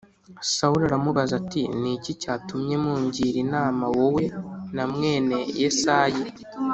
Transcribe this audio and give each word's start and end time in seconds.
Sawuli 0.55 0.83
aramubaza 0.87 1.33
ati 1.41 1.61
“Ni 1.81 1.91
iki 1.97 2.11
cyatumye 2.21 2.75
mungira 2.83 3.37
inama 3.45 3.85
wowe 3.95 4.23
na 4.75 4.83
mwene 4.91 5.37
Yesayi 5.61 6.21